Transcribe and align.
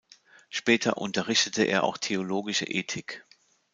Später 0.49 0.97
unterrichtete 0.97 1.65
er 1.65 1.83
auch 1.83 1.95
theologische 1.99 2.65
Ethik. 2.65 3.23